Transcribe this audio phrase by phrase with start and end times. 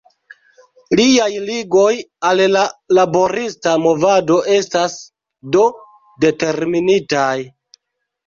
[0.99, 1.91] Liaj ligoj
[2.29, 2.63] al la
[2.99, 4.95] laborista movado estas,
[5.57, 5.65] do,
[6.25, 7.31] determinitaj.